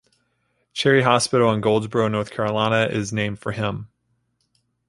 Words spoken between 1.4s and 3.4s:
in Goldsboro, North Carolina, is named